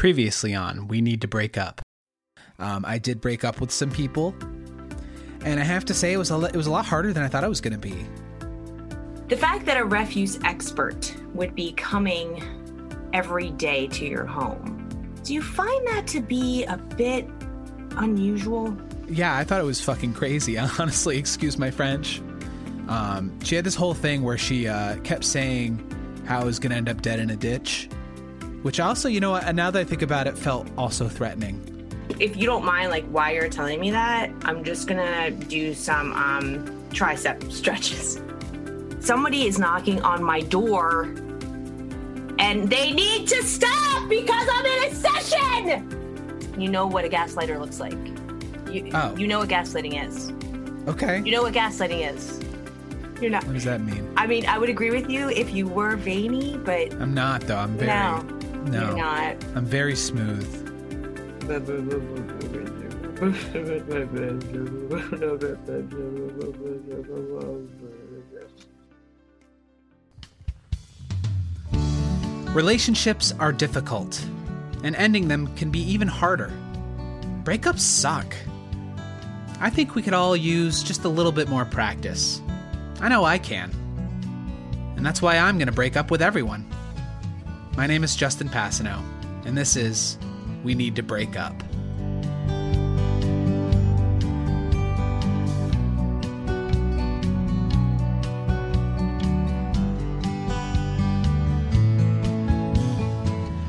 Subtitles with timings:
[0.00, 1.82] Previously on, we need to break up.
[2.58, 4.34] Um, I did break up with some people,
[5.44, 7.28] and I have to say it was a, it was a lot harder than I
[7.28, 8.06] thought it was going to be.
[9.28, 12.42] The fact that a refuse expert would be coming
[13.12, 14.88] every day to your home,
[15.22, 17.28] do you find that to be a bit
[17.98, 18.74] unusual?
[19.06, 20.56] Yeah, I thought it was fucking crazy.
[20.78, 22.22] Honestly, excuse my French.
[22.88, 26.70] Um, she had this whole thing where she uh, kept saying how I was going
[26.70, 27.90] to end up dead in a ditch,
[28.62, 31.66] which also, you know, what, now that I think about it, felt also threatening.
[32.18, 36.12] If you don't mind, like, why you're telling me that, I'm just gonna do some
[36.12, 38.20] um, tricep stretches.
[39.00, 41.14] Somebody is knocking on my door
[42.38, 46.54] and they need to stop because I'm in a session.
[46.58, 47.94] You know what a gaslighter looks like.
[48.72, 49.16] You, Oh.
[49.16, 50.30] you know what gaslighting is.
[50.88, 51.22] Okay.
[51.24, 52.40] You know what gaslighting is.
[53.22, 53.44] You're not.
[53.44, 54.12] What does that mean?
[54.16, 57.56] I mean, I would agree with you if you were veiny, but I'm not, though.
[57.56, 57.88] I'm very.
[57.88, 58.88] no, no.
[58.88, 59.44] you're not.
[59.54, 60.68] I'm very smooth.
[72.54, 74.24] Relationships are difficult,
[74.82, 76.52] and ending them can be even harder.
[77.44, 78.34] Breakups suck.
[79.60, 82.40] I think we could all use just a little bit more practice.
[83.00, 83.70] I know I can.
[84.96, 86.66] And that's why I'm going to break up with everyone.
[87.76, 89.02] My name is Justin Passano,
[89.46, 90.18] and this is
[90.64, 91.54] We Need to Break Up.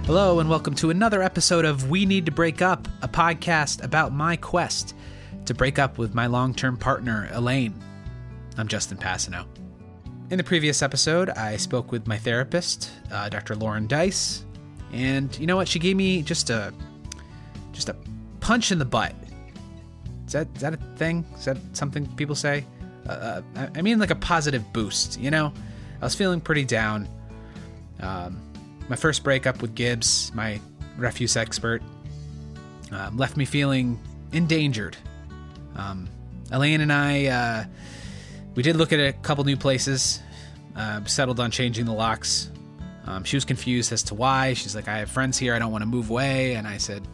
[0.06, 4.12] Hello, and welcome to another episode of We Need to Break Up, a podcast about
[4.12, 4.94] my quest
[5.46, 7.82] to break up with my long term partner, Elaine.
[8.58, 9.46] I'm Justin Passano.
[10.32, 13.54] In the previous episode, I spoke with my therapist, uh, Dr.
[13.54, 14.46] Lauren Dice,
[14.94, 15.68] and you know what?
[15.68, 16.74] She gave me just a
[17.74, 17.98] just a
[18.40, 19.14] punch in the butt.
[20.26, 21.26] Is that is that a thing?
[21.36, 22.66] Is that something people say?
[23.10, 25.20] Uh, I I mean, like a positive boost.
[25.20, 25.52] You know,
[26.00, 27.10] I was feeling pretty down.
[28.00, 28.42] Um,
[28.88, 30.62] my first breakup with Gibbs, my
[30.96, 31.84] refuse expert,
[32.94, 34.00] um, left me feeling
[34.32, 34.96] endangered.
[35.76, 36.08] Um,
[36.52, 37.66] Elaine and I, uh,
[38.56, 40.22] we did look at a couple new places.
[40.76, 42.50] Uh, settled on changing the locks.
[43.06, 44.54] Um, she was confused as to why.
[44.54, 45.54] She's like, "I have friends here.
[45.54, 47.06] I don't want to move away." And I said,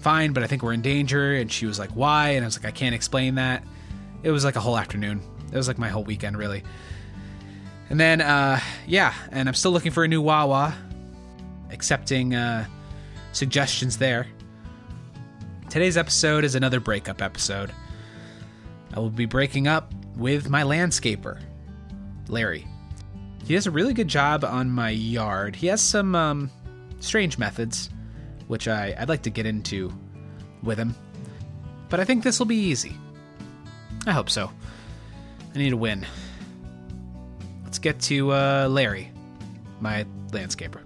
[0.00, 2.58] "Fine, but I think we're in danger." And she was like, "Why?" And I was
[2.58, 3.62] like, "I can't explain that."
[4.22, 5.20] It was like a whole afternoon.
[5.52, 6.62] It was like my whole weekend, really.
[7.90, 10.74] And then, uh, yeah, and I'm still looking for a new Wawa,
[11.70, 12.66] accepting uh,
[13.32, 14.26] suggestions there.
[15.68, 17.70] Today's episode is another breakup episode.
[18.94, 21.40] I will be breaking up with my landscaper,
[22.28, 22.66] Larry.
[23.44, 25.54] He does a really good job on my yard.
[25.54, 26.50] He has some um,
[27.00, 27.90] strange methods,
[28.48, 29.92] which I, I'd like to get into
[30.62, 30.94] with him.
[31.88, 32.96] But I think this will be easy.
[34.06, 34.50] I hope so.
[35.54, 36.04] I need a win.
[37.64, 39.12] Let's get to uh, Larry,
[39.80, 40.85] my landscaper.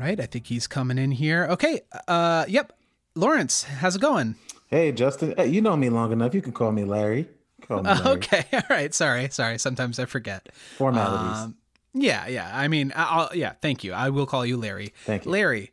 [0.00, 1.46] Right, I think he's coming in here.
[1.50, 2.72] Okay, uh, yep.
[3.14, 4.36] Lawrence, how's it going?
[4.68, 5.34] Hey, Justin.
[5.36, 6.34] Hey, you know me long enough.
[6.34, 7.28] You can call me Larry.
[7.66, 8.10] Call me Uh, Larry.
[8.16, 8.94] okay, all right.
[8.94, 9.58] Sorry, sorry.
[9.58, 10.48] Sometimes I forget.
[10.76, 11.42] Formalities.
[11.44, 11.56] Um,
[11.92, 12.50] yeah, yeah.
[12.54, 13.54] I mean, I'll, yeah.
[13.60, 13.92] Thank you.
[13.92, 14.92] I will call you Larry.
[15.04, 15.30] Thank you.
[15.32, 15.72] Larry.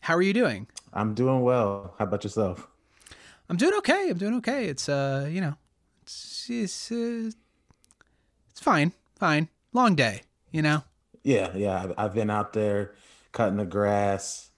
[0.00, 0.66] How are you doing?
[0.92, 1.94] I'm doing well.
[1.98, 2.66] How about yourself?
[3.48, 4.08] I'm doing okay.
[4.10, 4.66] I'm doing okay.
[4.66, 5.54] It's uh, you know,
[6.02, 7.30] it's it's, uh,
[8.50, 9.48] it's fine, fine.
[9.72, 10.82] Long day, you know.
[11.22, 11.80] Yeah, yeah.
[11.82, 12.94] I've, I've been out there
[13.32, 14.50] cutting the grass,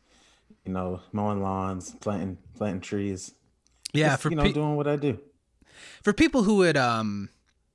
[0.65, 3.33] you know, mowing lawns, planting planting trees.
[3.93, 5.19] Yeah, Just, for you know, pe- doing what I do.
[6.03, 7.31] for people who would um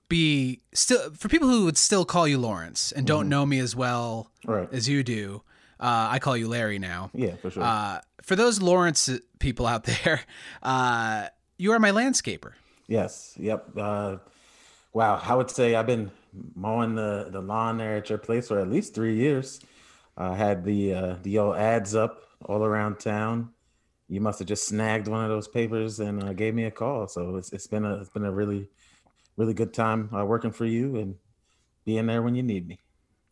[0.09, 3.75] be still for people who would still call you Lawrence and don't know me as
[3.75, 4.67] well Right.
[4.73, 5.43] as you do,
[5.79, 7.11] uh, I call you Larry now.
[7.13, 7.63] Yeah, for sure.
[7.63, 10.21] Uh, for those Lawrence people out there,
[10.63, 11.27] uh,
[11.57, 12.53] you are my landscaper.
[12.87, 13.35] yes.
[13.37, 13.69] Yep.
[13.77, 14.17] Uh,
[14.93, 15.21] wow.
[15.23, 16.09] I would say I've been
[16.55, 19.59] mowing the, the lawn there at your place for at least three years.
[20.17, 23.49] I had the uh, the old ads up all around town.
[24.07, 27.07] You must have just snagged one of those papers and uh, gave me a call.
[27.07, 28.67] So it's it's been a it's been a really
[29.37, 31.15] really good time uh, working for you and
[31.85, 32.79] being there when you need me.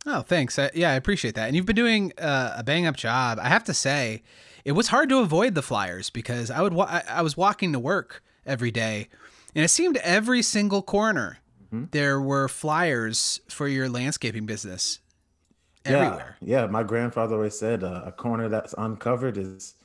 [0.06, 0.58] Oh, thanks.
[0.58, 1.48] I, yeah, I appreciate that.
[1.48, 3.40] And you've been doing uh, a bang up job.
[3.42, 4.24] I have to say,
[4.64, 7.74] it was hard to avoid the flyers because I would wa- I, I was walking
[7.74, 9.10] to work every day,
[9.54, 11.40] and it seemed every single corner
[11.92, 15.00] there were flyers for your landscaping business
[15.96, 16.38] everywhere.
[16.42, 16.68] Yeah, yeah.
[16.68, 19.76] My grandfather always said uh, a corner that's uncovered is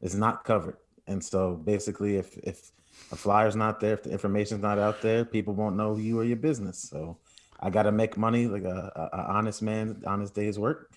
[0.00, 0.76] is not covered.
[1.06, 2.72] And so basically, if if
[3.10, 6.24] the flyer's not there, if the information's not out there, people won't know you or
[6.24, 6.78] your business.
[6.78, 7.16] So
[7.60, 10.92] I got to make money like a, a, a, honest man, honest day's work.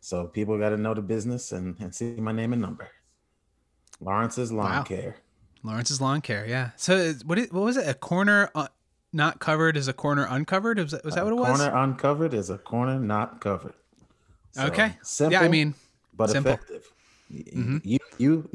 [0.00, 2.88] So people got to know the business and, and see my name and number.
[4.00, 4.82] Lawrence's Lawn wow.
[4.82, 5.16] Care.
[5.62, 6.70] Lawrence's Lawn Care, yeah.
[6.76, 7.88] So what is, what was it?
[7.88, 8.66] A corner uh,
[9.12, 10.78] not covered is a corner uncovered.
[10.78, 11.60] Was that, was that what it was?
[11.60, 13.74] A corner uncovered is a corner not covered.
[14.52, 14.94] So, okay.
[15.02, 15.32] Simple.
[15.32, 15.74] Yeah, I mean,
[16.14, 16.52] but simple.
[16.52, 16.92] effective.
[17.32, 17.78] Mm-hmm.
[17.82, 18.48] You you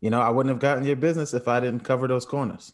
[0.00, 2.72] you know, I wouldn't have gotten your business if I didn't cover those corners.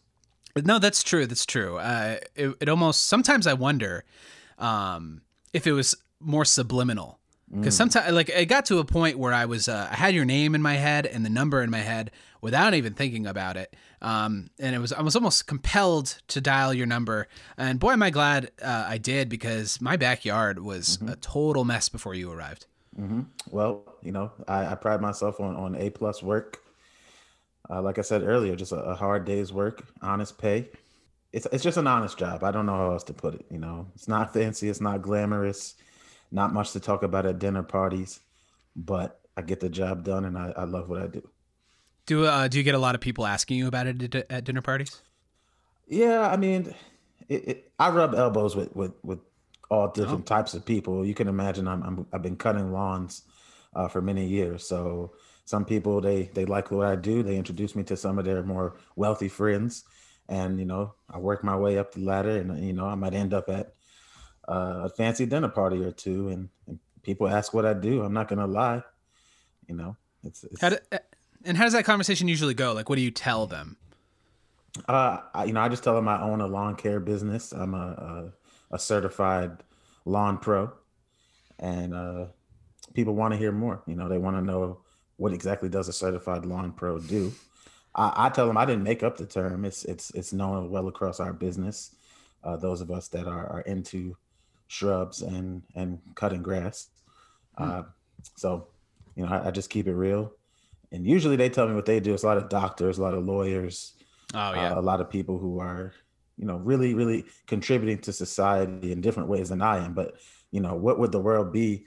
[0.63, 1.25] No, that's true.
[1.25, 1.77] That's true.
[1.77, 4.03] Uh, it, it almost sometimes I wonder
[4.57, 5.21] um,
[5.53, 7.19] if it was more subliminal
[7.53, 7.77] because mm.
[7.77, 10.55] sometimes like it got to a point where I was uh, I had your name
[10.55, 12.11] in my head and the number in my head
[12.41, 13.75] without even thinking about it.
[14.01, 17.27] Um, and it was I was almost compelled to dial your number.
[17.57, 21.09] And boy, am I glad uh, I did because my backyard was mm-hmm.
[21.09, 22.65] a total mess before you arrived.
[22.99, 23.21] Mm-hmm.
[23.51, 26.61] Well, you know, I, I, pride myself on on a plus work
[27.71, 30.69] uh, like I said earlier, just a, a, hard day's work, honest pay.
[31.31, 32.43] It's it's just an honest job.
[32.43, 33.45] I don't know how else to put it.
[33.49, 35.75] You know, it's not fancy, it's not glamorous,
[36.31, 38.19] not much to talk about at dinner parties,
[38.75, 41.27] but I get the job done, and I, I love what I do.
[42.11, 44.61] Do uh, do you get a lot of people asking you about it at dinner
[44.61, 45.01] parties?
[45.87, 46.75] Yeah, I mean,
[47.29, 49.19] it, it, I rub elbows with with with
[49.69, 50.35] all different oh.
[50.35, 51.05] types of people.
[51.05, 53.21] You can imagine I'm, i have been cutting lawns
[53.73, 55.13] uh, for many years, so
[55.45, 57.23] some people they they like what I do.
[57.23, 59.85] They introduce me to some of their more wealthy friends,
[60.27, 63.13] and you know I work my way up the ladder, and you know I might
[63.13, 63.73] end up at
[64.49, 68.03] uh, a fancy dinner party or two, and, and, people ask what I do.
[68.03, 68.83] I'm not gonna lie,
[69.65, 69.95] you know.
[70.23, 70.77] It's, it's how do,
[71.45, 72.73] and how does that conversation usually go?
[72.73, 73.77] Like, what do you tell them?
[74.87, 77.51] Uh, you know, I just tell them I own a lawn care business.
[77.51, 78.31] I'm a
[78.71, 79.63] a, a certified
[80.05, 80.71] lawn pro,
[81.59, 82.25] and uh,
[82.93, 83.83] people want to hear more.
[83.85, 84.79] You know, they want to know
[85.17, 87.31] what exactly does a certified lawn pro do?
[87.93, 89.65] I, I, tell them I didn't make up the term.
[89.65, 91.95] It's it's it's known well across our business.
[92.43, 94.17] Uh, those of us that are, are into
[94.67, 96.87] shrubs and and cutting grass.
[97.57, 97.83] Uh,
[98.35, 98.67] so,
[99.15, 100.31] you know, I, I, just keep it real.
[100.91, 102.13] And usually they tell me what they do.
[102.13, 103.93] It's a lot of doctors, a lot of lawyers.
[104.33, 105.93] Oh yeah, uh, a lot of people who are
[106.37, 109.93] you know really really contributing to society in different ways than I am.
[109.93, 110.15] But
[110.51, 111.85] you know, what would the world be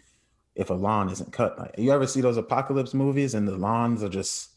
[0.54, 1.58] if a lawn isn't cut.
[1.58, 4.50] Like, you ever see those apocalypse movies and the lawns are just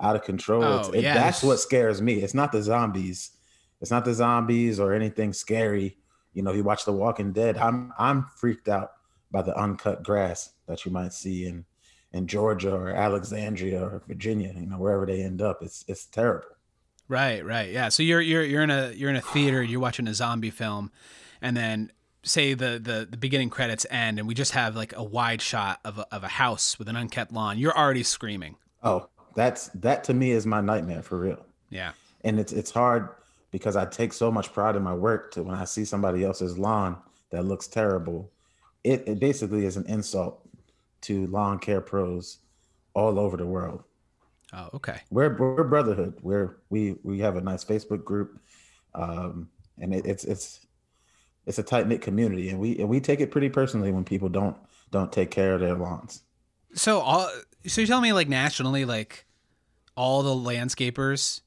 [0.00, 0.62] out of control?
[0.64, 2.14] Oh, it, that's what scares me.
[2.22, 3.32] It's not the zombies.
[3.80, 5.96] It's not the zombies or anything scary.
[6.32, 8.92] You know, if you watch The Walking Dead, I'm I'm freaked out
[9.30, 11.64] by the uncut grass that you might see in
[12.12, 15.62] in Georgia or Alexandria or Virginia, you know, wherever they end up.
[15.62, 16.48] It's it's terrible.
[17.08, 17.70] Right, right.
[17.70, 17.88] Yeah.
[17.88, 20.90] So you're you're you're in a you're in a theater, you're watching a zombie film,
[21.42, 21.92] and then
[22.22, 25.80] say the, the the beginning credits end and we just have like a wide shot
[25.84, 30.04] of a, of a house with an unkept lawn you're already screaming oh that's that
[30.04, 31.92] to me is my nightmare for real yeah
[32.22, 33.08] and it's it's hard
[33.50, 36.58] because i take so much pride in my work to when i see somebody else's
[36.58, 36.96] lawn
[37.30, 38.30] that looks terrible
[38.84, 40.46] it, it basically is an insult
[41.02, 42.38] to lawn care pros
[42.94, 43.84] all over the world
[44.52, 48.40] oh okay we're we're brotherhood we're we we have a nice facebook group
[48.94, 49.48] um
[49.78, 50.66] and it, it's it's
[51.46, 54.28] it's a tight knit community, and we and we take it pretty personally when people
[54.28, 54.56] don't
[54.90, 56.22] don't take care of their lawns.
[56.74, 57.30] So all
[57.66, 59.26] so you tell me like nationally, like
[59.96, 61.40] all the landscapers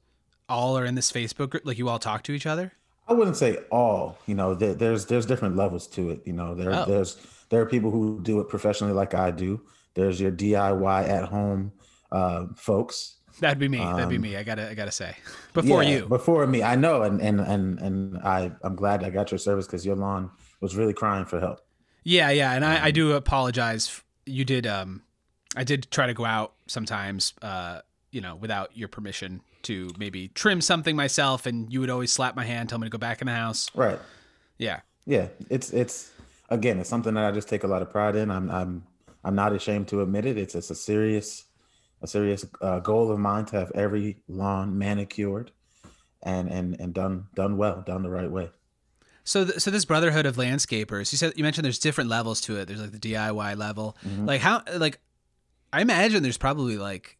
[0.48, 2.72] all are in this Facebook group, like you all talk to each other.
[3.06, 4.18] I wouldn't say all.
[4.26, 6.22] You know, there, there's there's different levels to it.
[6.24, 6.84] You know, there oh.
[6.86, 7.16] there's
[7.50, 9.60] there are people who do it professionally, like I do.
[9.94, 11.72] There's your DIY at home
[12.10, 13.80] uh, folks That'd be me.
[13.80, 14.36] Um, That'd be um, me.
[14.36, 15.16] I gotta, I gotta say,
[15.54, 16.62] before yeah, you, before me.
[16.62, 19.96] I know, and and and and I, I'm glad I got your service because your
[19.96, 20.30] lawn
[20.60, 21.60] was really crying for help.
[22.04, 24.02] Yeah, yeah, and I, I do apologize.
[24.26, 25.02] You did, um,
[25.56, 27.80] I did try to go out sometimes, uh,
[28.10, 32.36] you know, without your permission to maybe trim something myself, and you would always slap
[32.36, 33.70] my hand, tell me to go back in the house.
[33.74, 33.98] Right.
[34.58, 34.80] Yeah.
[35.06, 35.28] Yeah.
[35.50, 36.10] It's it's
[36.48, 38.30] again, it's something that I just take a lot of pride in.
[38.30, 38.84] I'm I'm
[39.24, 40.38] I'm not ashamed to admit it.
[40.38, 41.44] It's it's a serious
[42.02, 45.50] a serious uh, goal of mine to have every lawn manicured
[46.22, 48.50] and and and done done well, done the right way.
[49.24, 52.58] So, th- so this brotherhood of landscapers, you said you mentioned there's different levels to
[52.58, 52.68] it.
[52.68, 54.26] There's like the DIY level, mm-hmm.
[54.26, 55.00] like how, like
[55.72, 57.16] I imagine there's probably like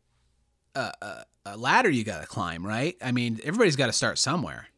[0.75, 2.97] a, a, a ladder you got to climb, right?
[3.03, 4.69] I mean, everybody's got to start somewhere.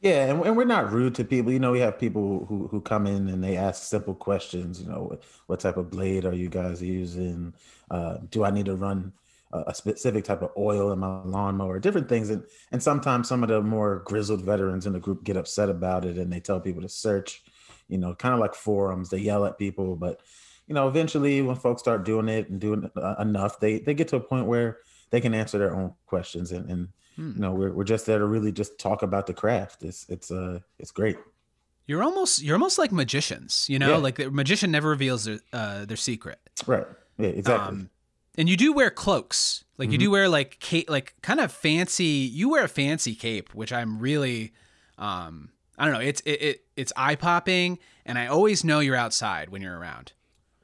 [0.00, 1.50] Yeah, and, and, we're not rude to people.
[1.52, 4.80] You know, we have people who, who come in and they ask simple questions.
[4.80, 7.52] You know, what, type of blade are you guys using?
[7.90, 9.12] Uh, do I need to run
[9.52, 12.28] a specific type of oil in my lawnmower, different things.
[12.28, 16.04] And and sometimes some of the more grizzled veterans in the group get upset about
[16.04, 17.42] it and they tell people to search,
[17.88, 19.08] you know, kind of like forums.
[19.08, 20.20] They yell at people, but
[20.66, 24.16] you know, eventually when folks start doing it and doing enough, they they get to
[24.16, 24.78] a point where
[25.10, 28.26] they can answer their own questions and and you know, we're we're just there to
[28.26, 29.82] really just talk about the craft.
[29.82, 31.16] It's it's uh it's great.
[31.86, 33.96] You're almost you're almost like magicians, you know, Yeah.
[33.96, 36.38] like the magician never reveals their uh, their secret.
[36.66, 36.86] Right.
[37.18, 37.28] Yeah.
[37.30, 37.68] Exactly.
[37.68, 37.90] Um,
[38.36, 42.04] and you do wear cloaks, like you do wear like cape, like kind of fancy.
[42.04, 44.52] You wear a fancy cape, which I'm really,
[44.96, 46.00] um, I don't know.
[46.00, 50.12] It's it, it it's eye popping, and I always know you're outside when you're around.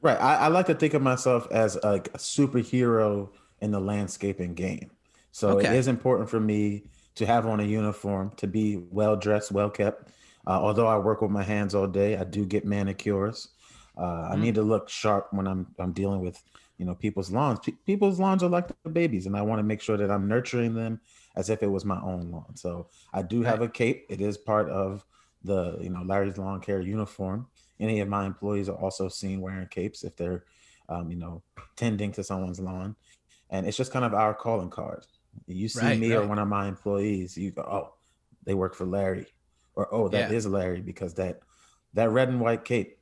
[0.02, 0.20] Right.
[0.20, 3.30] I, I like to think of myself as like a superhero
[3.64, 4.90] in the landscaping game.
[5.32, 5.76] So it Okay.
[5.78, 6.84] is important for me
[7.16, 10.10] to have on a uniform, to be well dressed, well kept.
[10.46, 13.48] Uh, although I work with my hands all day, I do get manicures.
[13.96, 16.42] Uh, I need to look sharp when I'm I'm dealing with
[16.78, 17.60] you know people's lawns.
[17.60, 20.28] Pe- people's lawns are like the babies, and I want to make sure that I'm
[20.28, 21.00] nurturing them
[21.36, 22.56] as if it was my own lawn.
[22.56, 24.06] So I do have a cape.
[24.10, 25.04] It is part of
[25.44, 27.46] the you know Larry's Lawn Care uniform.
[27.80, 30.44] Any of my employees are also seen wearing capes if they're
[30.88, 31.42] um, you know
[31.76, 32.96] tending to someone's lawn,
[33.54, 35.06] and it's just kind of our calling card.
[35.46, 37.94] You see Right, me or one of my employees, you go, oh,
[38.44, 39.26] they work for Larry,
[39.76, 40.50] or oh, that is Yeah.
[40.50, 41.40] Larry because that
[41.94, 42.98] that red and white cape.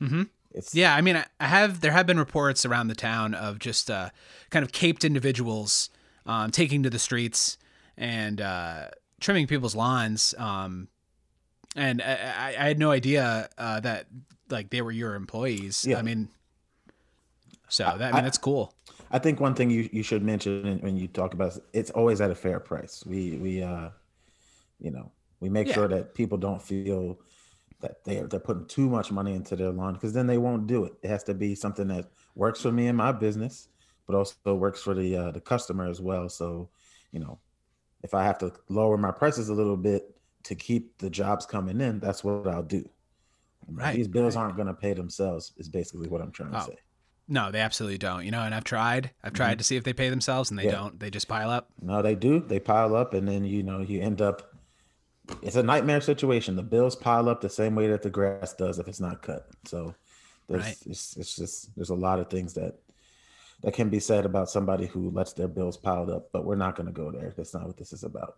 [0.00, 0.22] Mm-hmm.
[0.52, 3.90] It's Yeah, I mean, I have there have been reports around the town of just
[3.90, 4.10] uh,
[4.50, 5.90] kind of caped individuals
[6.26, 7.58] um, taking to the streets
[7.96, 8.88] and uh,
[9.20, 10.32] trimming people's lawns.
[10.38, 10.88] Um,
[11.74, 14.06] and I, I I had no idea uh, that
[14.48, 15.84] like they were your employees.
[15.84, 15.98] Yeah.
[15.98, 16.28] I mean,
[17.68, 18.75] so that I mean that's cool.
[19.10, 22.20] I think one thing you, you should mention when you talk about it, it's always
[22.20, 23.04] at a fair price.
[23.06, 23.90] We we uh
[24.80, 25.74] you know we make Yeah.
[25.74, 27.20] sure that people don't feel
[27.80, 30.66] that they are they're putting too much money into their lawn because then they won't
[30.66, 30.94] do it.
[31.02, 33.68] It has to be something that works for me and my business,
[34.06, 36.28] but also works for the uh, the customer as well.
[36.28, 36.70] So
[37.12, 37.40] you know
[38.02, 41.80] if I have to lower my prices a little bit to keep the jobs coming
[41.80, 42.88] in, that's what I'll do.
[43.68, 44.42] Right, These bills right.
[44.42, 45.52] aren't going to pay themselves.
[45.56, 46.66] Is basically what I'm trying to Oh.
[46.66, 46.78] say.
[47.28, 48.24] No, they absolutely don't.
[48.24, 49.10] You know, and I've tried.
[49.24, 50.70] I've tried to see if they pay themselves, and they Mm-hmm.
[50.70, 50.76] Yeah.
[50.78, 51.00] don't.
[51.00, 51.68] They just pile up.
[51.82, 52.40] No, they do.
[52.40, 54.54] They pile up, and then you know you end up.
[55.42, 56.54] It's a nightmare situation.
[56.54, 59.48] The bills pile up the same way that the grass does if it's not cut.
[59.64, 59.94] So,
[60.48, 60.76] there's Right.
[60.86, 62.76] it's, it's just there's a lot of things that
[63.62, 66.28] that can be said about somebody who lets their bills piled up.
[66.32, 67.34] But we're not going to go there.
[67.36, 68.36] That's not what this is about.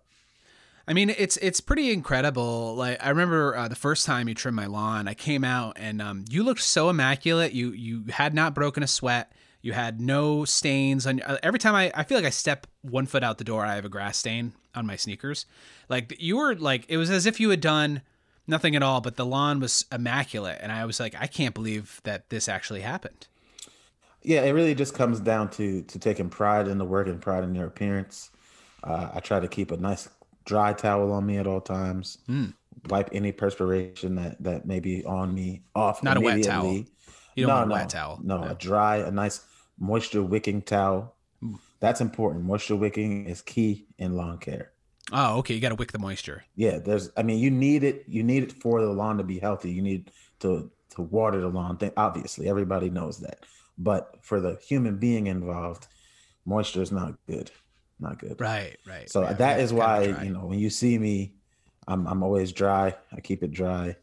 [0.88, 2.74] I mean, it's it's pretty incredible.
[2.74, 6.00] Like I remember uh, the first time you trimmed my lawn, I came out and
[6.00, 7.52] um, you looked so immaculate.
[7.52, 9.30] You you had not broken a sweat.
[9.60, 11.20] You had no stains on.
[11.20, 13.74] Uh, every time I, I feel like I step one foot out the door, I
[13.74, 15.44] have a grass stain on my sneakers.
[15.90, 18.00] Like you were like it was as if you had done
[18.46, 22.00] nothing at all, but the lawn was immaculate, and I was like, I can't believe
[22.04, 23.26] that this actually happened.
[24.22, 27.44] Yeah, it really just comes down to to taking pride in the work and pride
[27.44, 28.30] in your appearance.
[28.82, 30.08] Uh, I try to keep a nice
[30.48, 32.18] dry towel on me at all times.
[32.26, 32.46] Hmm.
[32.88, 36.02] Wipe any perspiration that that may be on me off.
[36.02, 36.72] Not a wet towel.
[37.36, 38.20] You don't no, want a no, wet towel.
[38.22, 38.50] No, No.
[38.50, 39.44] a dry, a nice
[39.78, 41.14] moisture wicking towel.
[41.40, 41.54] Hmm.
[41.80, 42.44] That's important.
[42.44, 44.72] Moisture wicking is key in lawn care.
[45.12, 45.54] Oh, okay.
[45.54, 46.44] You got to wick the moisture.
[46.56, 47.10] Yeah, there's.
[47.16, 48.04] I mean, you need it.
[48.08, 49.70] You need it for the lawn to be healthy.
[49.70, 51.76] You need to to water the lawn.
[51.78, 53.44] Th- Obviously, everybody knows that.
[53.76, 55.86] But for the human being involved,
[56.44, 57.50] moisture is not good.
[58.00, 58.40] Not good.
[58.40, 58.76] Right.
[58.86, 59.10] Right.
[59.10, 61.32] So Yeah, that is why you know when you see me,
[61.86, 62.94] I'm I'm always dry.
[63.12, 63.96] I keep it dry,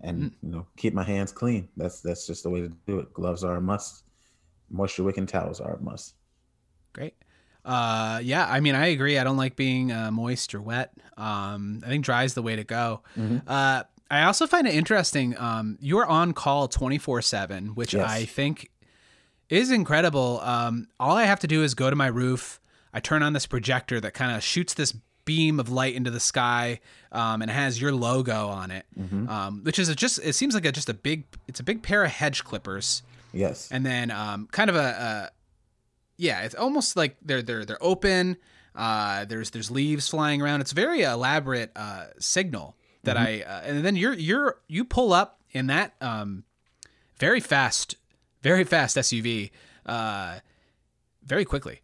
[0.00, 0.32] and Mm.
[0.42, 1.68] you know keep my hands clean.
[1.76, 3.12] That's that's just the way to do it.
[3.12, 4.04] Gloves are a must.
[4.70, 6.14] Moisture wicking towels are a must.
[6.94, 7.14] Great.
[7.64, 9.18] Uh, yeah, I mean, I agree.
[9.18, 10.92] I don't like being uh, moist or wet.
[11.16, 13.02] Um, I think dry is the way to go.
[13.16, 13.42] Mhm.
[13.46, 15.38] Uh, I also find it interesting.
[15.38, 18.10] Um, you're on call 24 seven, which Yes.
[18.10, 18.70] I think
[19.48, 20.40] is incredible.
[20.40, 22.58] Um, all I have to do is go to my roof.
[22.92, 24.92] I turn on this projector that kind of shoots this
[25.24, 26.80] beam of light into the sky,
[27.12, 29.28] um, and it has your logo on it, Mm-hmm.
[29.28, 30.18] um, which is a just.
[30.22, 31.24] It seems like a just a big.
[31.48, 33.68] It's a big pair of hedge clippers Yes.
[33.70, 35.30] and then um, kind of a, a
[36.18, 38.36] yeah, it's almost like they're they're they're open.
[38.74, 40.60] Uh, there's there's leaves flying around.
[40.60, 45.12] It's a very elaborate uh, signal that I uh, and then you're you're you pull
[45.12, 46.44] up in that um,
[47.18, 47.96] very fast,
[48.42, 49.50] very fast SUV,
[49.86, 50.38] uh,
[51.24, 51.80] very quickly.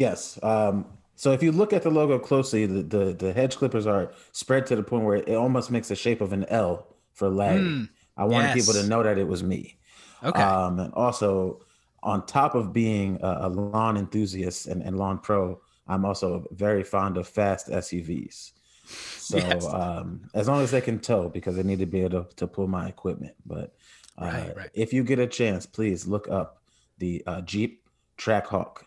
[0.00, 0.38] Yes.
[0.42, 4.12] Um, so if you look at the logo closely, the, the the hedge clippers are
[4.32, 7.88] spread to the point where it almost makes the shape of an L for Larry.
[8.16, 9.78] I wanted people to know that it was me.
[10.24, 11.60] Okay, Um, and also,
[12.02, 16.82] on top of being a, a lawn enthusiast and, and lawn pro, I'm also very
[16.84, 18.52] fond of fast SUVs.
[18.86, 19.66] So Yes.
[19.66, 22.46] um, as long as they can tow, because they need to be able to, to
[22.46, 23.34] pull my equipment.
[23.44, 23.74] But
[24.18, 24.70] uh, Right, right.
[24.74, 26.62] if you get a chance, please look up
[26.98, 27.86] the uh, Jeep
[28.18, 28.84] Trackhawk.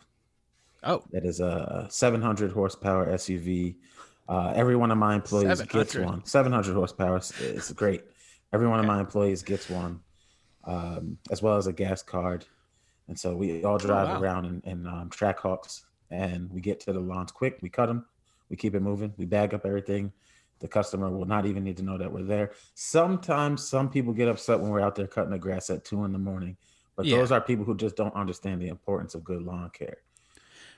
[0.84, 3.75] Oh That is a 700 horsepower SUV.
[4.28, 6.25] Uh, every one of my employees gets one.
[6.25, 7.18] 700 horsepower.
[7.18, 8.04] It's, great.
[8.54, 10.00] Every one of my employees gets one,
[10.66, 12.46] um, as well as a gas card.
[13.08, 14.22] And so we all drive Oh, wow.
[14.22, 17.60] around in, in um, Trackhawks and we get to the lawns quick.
[17.62, 18.06] We cut them,
[18.50, 20.12] we keep it moving, we bag up everything.
[20.60, 22.52] The customer will not even need to know that we're there.
[22.75, 26.13] Sometimes some people get upset when we're out there cutting the grass at two in
[26.13, 26.56] the morning,
[26.96, 27.18] but Yeah.
[27.18, 29.98] those are people who just don't understand the importance of good lawn care.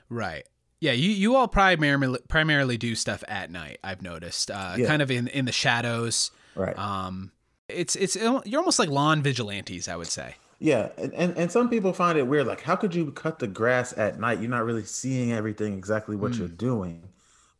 [0.10, 0.48] Right.
[0.80, 3.80] Yeah, you, you all primarily primarily do stuff at night.
[3.84, 4.88] I've noticed, uh, Yeah.
[4.88, 6.32] kind of in in the shadows.
[6.56, 6.78] Right.
[6.78, 7.32] Um,
[7.68, 10.36] it's it's you're almost like lawn vigilantes, I would say.
[10.60, 12.48] Yeah, and, and and some people find it weird.
[12.48, 14.40] Like, how could you cut the grass at night?
[14.40, 17.10] You're not really seeing everything exactly what you're doing.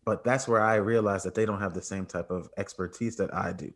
[0.06, 3.34] But that's where I realized that they don't have the same type of expertise that
[3.34, 3.74] I do.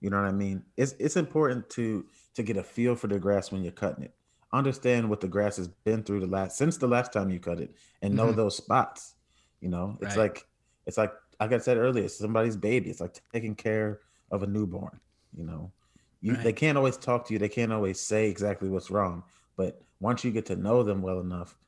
[0.00, 0.64] You know what I mean?
[0.76, 2.04] It's it's important to
[2.34, 4.14] to get a feel for the grass when you're cutting it.
[4.52, 7.60] Understand what the grass has been through the last since the last time you cut
[7.60, 8.36] it, and know Mhm.
[8.36, 9.14] those spots.
[9.60, 10.30] You know, it's Right.
[10.34, 10.46] like
[10.86, 12.90] it's like like I said earlier, it's somebody's baby.
[12.90, 15.00] It's like taking care of a newborn.
[15.34, 15.72] You know,
[16.20, 16.42] you Right.
[16.42, 17.38] they can't always talk to you.
[17.38, 19.24] They can't always say exactly what's wrong.
[19.56, 21.58] But once you get to know them well enough,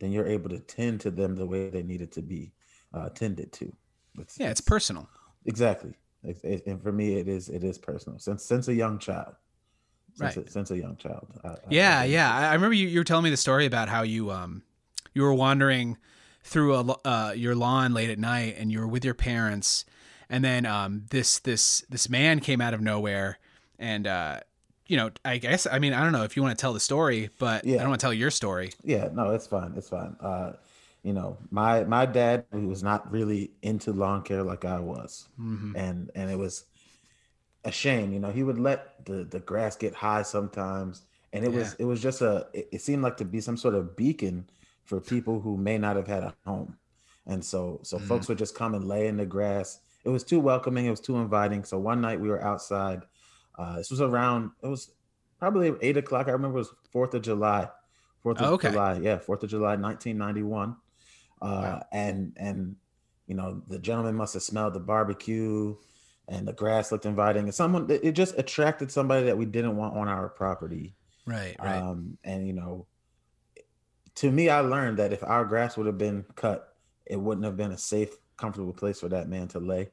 [0.00, 2.52] then you're able to tend to them the way they needed to be
[2.92, 3.72] uh, tended to.
[4.18, 5.08] It's, Yeah, it's personal.
[5.46, 5.94] exactly.
[6.22, 9.34] And for me, it is it is personal since since a young child.
[10.16, 10.46] Since, Right.
[10.46, 11.26] a, since a young child.
[11.44, 12.32] I- Yeah, I- yeah.
[12.50, 14.62] I remember you, you were telling me the story about how you um
[15.12, 15.96] you were wandering
[16.42, 19.84] through a uh, your lawn late at night and you were with your parents,
[20.30, 23.38] and then um this this this man came out of nowhere
[23.78, 24.38] and uh
[24.86, 26.80] you know I guess I mean I don't know if you want to tell the
[26.80, 27.76] story, but yeah.
[27.76, 28.70] I don't want to tell your story.
[28.84, 29.72] Yeah, no, it's fine.
[29.76, 30.14] It's fine.
[30.20, 30.52] Uh,
[31.02, 35.28] you know, my my dad who was not really into lawn care like I was,
[35.40, 35.72] Mhm.
[35.76, 36.64] and and it was
[37.64, 38.12] a shame.
[38.12, 41.02] You know, he would let the the grass get high sometimes,
[41.32, 42.46] and it was it was just a.
[42.52, 44.48] It, it seemed like to be some sort of beacon
[44.84, 46.76] for people who may not have had a home,
[47.26, 48.06] and so so Mhm.
[48.08, 49.80] folks would just come and lay in the grass.
[50.04, 50.86] It was too welcoming.
[50.86, 51.64] It was too inviting.
[51.64, 53.02] So one night we were outside.
[53.58, 54.50] Uh, this was around.
[54.62, 54.92] It was
[55.38, 56.28] probably eight o'clock.
[56.28, 57.68] I remember it was Fourth of July.
[58.22, 58.70] Fourth of Oh, okay.
[58.70, 60.76] July, yeah, Fourth of July, 1991.
[61.40, 61.82] Uh, Wow.
[61.92, 62.76] And and
[63.26, 65.76] you know the gentleman must have smelled the barbecue,
[66.28, 67.44] and the grass looked inviting.
[67.44, 70.94] And someone it just attracted somebody that we didn't want on our property.
[71.26, 71.76] Right, right.
[71.82, 72.86] Um, and you know,
[74.16, 77.56] to me, I learned that if our grass would have been cut, it wouldn't have
[77.56, 79.90] been a safe, comfortable place for that man to lay.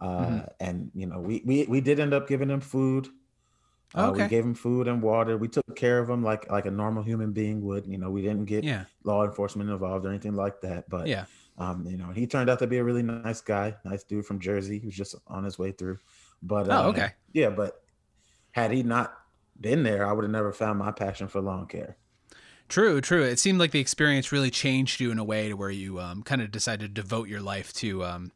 [0.00, 0.48] Uh, Mhm.
[0.60, 3.08] And you know, we we we did end up giving him food.
[3.94, 4.24] Uh, Okay.
[4.24, 5.36] We gave him food and water.
[5.36, 7.86] We took care of him like like a normal human being would.
[7.86, 10.88] You know, we didn't get yeah, law enforcement involved or anything like that.
[10.88, 11.26] But yeah.
[11.58, 14.40] Um, you know, he turned out to be a really nice guy, nice dude from
[14.40, 14.78] Jersey.
[14.78, 15.98] He was just on his way through.
[16.42, 17.12] But Oh, uh, okay.
[17.32, 17.82] yeah, but
[18.52, 19.16] had he not
[19.60, 21.96] been there, I would have never found my passion for lawn care.
[22.68, 23.22] True, true.
[23.22, 26.22] It seemed like the experience really changed you in a way to where you um,
[26.22, 28.32] kind of decided to devote your life to um,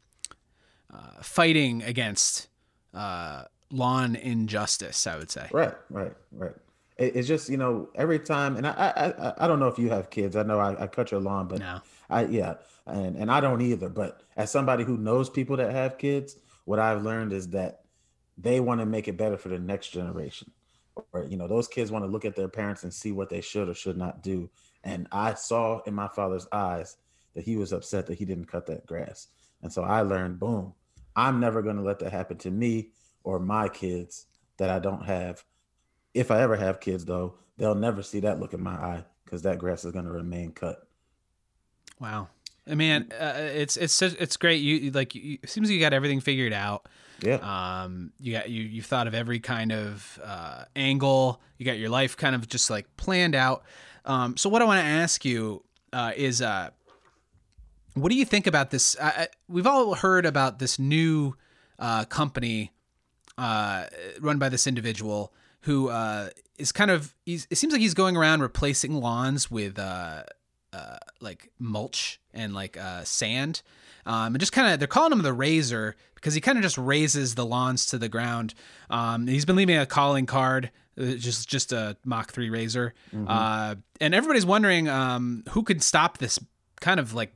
[0.92, 2.48] uh, fighting against
[2.94, 5.06] uh, lawn injustice.
[5.06, 5.48] I would say.
[5.52, 6.52] Right, right, right.
[6.96, 9.78] It, it's just you know every time, and I, I I I don't know if
[9.78, 10.36] you have kids.
[10.36, 11.80] I know I, I cut your lawn, but No.
[12.10, 12.54] I yeah,
[12.88, 13.88] and and I don't either.
[13.88, 17.82] But as somebody who knows people that have kids, what I've learned is that
[18.36, 20.50] they want to make it better for the next generation.
[21.12, 23.40] Or you know, those kids want to look at their parents and see what they
[23.40, 24.50] should or should not do.
[24.84, 26.96] And I saw in my father's eyes
[27.34, 29.28] that he was upset that he didn't cut that grass.
[29.62, 30.74] And so I learned, boom,
[31.16, 32.90] I'm never going to let that happen to me
[33.24, 35.44] or my kids that I don't have.
[36.14, 39.42] If I ever have kids, though, they'll never see that look in my eye because
[39.42, 40.86] that grass is going to remain cut.
[42.00, 42.28] Wow.
[42.68, 44.56] Uh, Man, uh, it's it's such- it's great.
[44.60, 46.86] You like you, it seems like you got everything figured out.
[47.20, 47.36] Yeah.
[47.82, 51.40] Um, you got you you've thought of every kind of uh, angle.
[51.56, 53.64] You got your life kind of just like planned out.
[54.04, 56.70] Um, so what I want to ask you uh, is, uh,
[57.94, 58.96] what do you think about this?
[59.00, 61.34] I, I, we've all heard about this new
[61.78, 62.72] uh, company
[63.36, 63.86] uh,
[64.20, 67.14] run by this individual who uh, is kind of.
[67.26, 69.78] He's, it seems like he's going around replacing lawns with
[70.72, 73.62] uh, like mulch and like uh, sand.
[74.06, 76.78] Um, and just kind of, they're calling him the razor because he kind of just
[76.78, 78.54] razes the lawns to the ground.
[78.90, 82.94] Um, he's been leaving a calling card, uh, just just a Mach three razor,
[83.26, 86.38] uh, and everybody's wondering um, who could stop this
[86.80, 87.34] kind of like.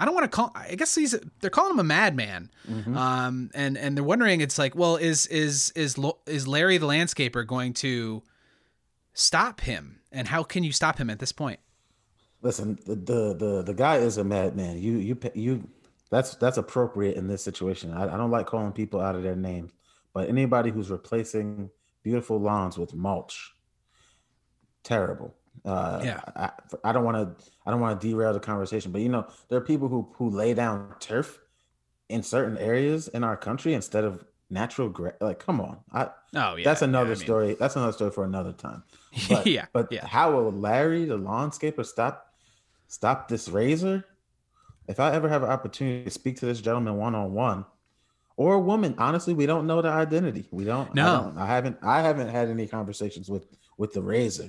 [0.00, 0.52] I don't want to call.
[0.54, 1.14] I guess he's.
[1.40, 2.50] They're calling him a madman,
[2.96, 4.40] um, and and they're wondering.
[4.40, 8.22] It's like, well, is is is is Larry the landscaper going to
[9.12, 10.00] stop him?
[10.12, 11.58] And how can you stop him at this point?
[12.42, 14.78] Listen, the, the the the guy is a madman.
[14.80, 15.68] You you you
[16.10, 17.92] that's that's appropriate in this situation.
[17.92, 19.72] I, I don't like calling people out of their names,
[20.14, 21.70] but anybody who's replacing
[22.04, 23.54] beautiful lawns with mulch,
[24.84, 25.34] terrible.
[25.64, 26.20] Uh, Yeah.
[26.36, 26.50] I,
[26.84, 29.58] I don't want to I don't want to derail the conversation, but you know there
[29.58, 31.40] are people who who lay down turf
[32.08, 36.56] in certain areas in our country instead of natural gra- like come on I Oh
[36.56, 38.82] yeah, that's another yeah, I mean- story that's another story for another time
[39.28, 40.06] but, yeah, but yeah.
[40.06, 42.27] how will Larry, the landscaper, stop
[42.88, 44.04] stop this razor?
[44.88, 47.66] if I ever have an opportunity to speak to this gentleman one on one,
[48.38, 50.48] or a woman, honestly, we don't know the identity.
[50.50, 50.94] We don't.
[50.94, 51.04] No.
[51.06, 51.76] I, don't, I haven't.
[51.82, 53.46] I haven't had any conversations with
[53.76, 54.48] with the razor.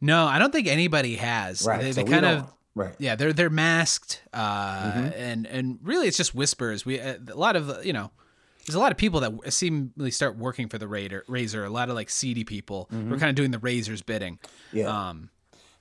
[0.00, 1.66] No, I don't think anybody has.
[1.66, 1.80] Right.
[1.80, 2.94] They, so they kind of right.
[2.98, 5.12] yeah, they're they're masked, uh, Mhm.
[5.16, 6.86] and and really it's just whispers.
[6.86, 8.12] We uh, a lot of you know,
[8.66, 11.64] there's a lot of people that seemingly start working for the Raider Razor.
[11.64, 14.38] A lot of like seedy people who are kind of doing the Razor's bidding.
[14.38, 14.78] Mm-hmm.
[14.78, 15.08] Yeah.
[15.08, 15.30] Um,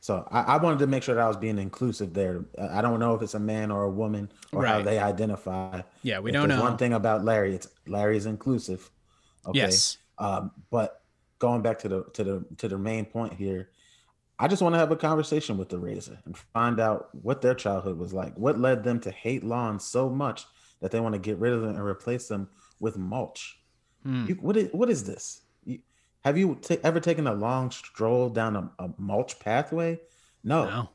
[0.02, 2.44] So I, I wanted to make sure that I was being inclusive there.
[2.58, 5.82] Uh, I don't know if it's a man or a woman or how they identify.
[6.02, 6.62] Yeah, we If don't know.
[6.62, 8.90] One thing about Larry, it's Larry is inclusive.
[9.46, 9.60] Okay.
[9.60, 9.98] Yes.
[10.18, 11.04] Um, but
[11.38, 13.70] going back to the to the to the main point here,
[14.40, 17.54] I just want to have a conversation with the Razor and find out what their
[17.54, 18.36] childhood was like.
[18.36, 20.46] What led them to hate lawns so much
[20.80, 23.60] that they want to get rid of them and replace them with mulch.
[24.02, 24.26] Hmm.
[24.26, 25.42] You, what is what is this?
[26.24, 30.00] Have you ta- ever taken a long stroll down a, a mulch pathway?
[30.44, 30.66] No.
[30.66, 30.90] no.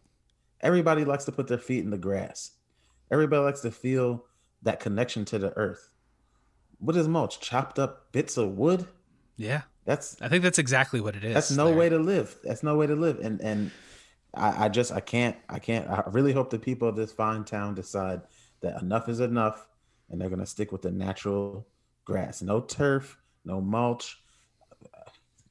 [0.61, 2.53] Everybody likes to put their feet in the grass.
[3.11, 4.25] Everybody likes to feel
[4.63, 5.91] that connection to the earth.
[6.79, 7.41] What is mulch?
[7.41, 8.87] Chopped up bits of wood?
[9.37, 11.35] Yeah, That's I think that's exactly what it is.
[11.35, 11.77] that's no Larry.
[11.79, 12.37] way to live.
[12.43, 13.19] That's no way to live.
[13.21, 13.71] And and
[14.35, 17.45] I, I just I can't I can't I really hope the people of this fine
[17.45, 18.23] town decide
[18.63, 19.69] that enough is enough
[20.11, 21.67] and they're gonna stick with the natural
[22.07, 22.41] grass.
[22.43, 24.19] No turf, no mulch.